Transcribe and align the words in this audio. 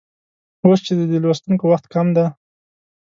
اوس 0.65 0.79
چې 0.85 0.93
د 1.11 1.13
لوستونکو 1.23 1.65
وخت 1.71 1.85
کم 1.93 2.07
دی 2.15 2.25